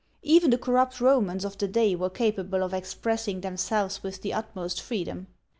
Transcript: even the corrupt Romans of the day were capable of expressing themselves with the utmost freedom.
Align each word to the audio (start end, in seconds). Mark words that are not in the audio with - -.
even 0.23 0.49
the 0.49 0.57
corrupt 0.57 0.99
Romans 0.99 1.45
of 1.45 1.59
the 1.59 1.67
day 1.67 1.95
were 1.95 2.09
capable 2.09 2.63
of 2.63 2.73
expressing 2.73 3.41
themselves 3.41 4.01
with 4.01 4.23
the 4.23 4.33
utmost 4.33 4.81
freedom. 4.81 5.27